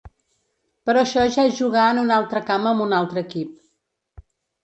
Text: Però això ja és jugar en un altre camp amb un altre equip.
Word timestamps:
Però 0.89 1.01
això 1.01 1.25
ja 1.35 1.43
és 1.49 1.59
jugar 1.59 1.83
en 1.91 2.01
un 2.03 2.13
altre 2.17 2.41
camp 2.47 2.65
amb 2.71 2.85
un 2.87 2.95
altre 3.01 3.23
equip. 3.27 4.25